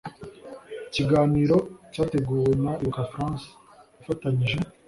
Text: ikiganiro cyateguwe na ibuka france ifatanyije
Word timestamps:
ikiganiro 0.87 1.57
cyateguwe 1.93 2.49
na 2.63 2.71
ibuka 2.81 3.01
france 3.11 3.47
ifatanyije 4.01 4.57